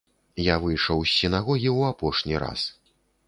Я 0.43 0.55
выйшаў 0.63 1.03
з 1.09 1.13
сінагогі 1.17 1.69
ў 1.77 1.93
апошні 1.95 2.35
раз. 2.45 2.61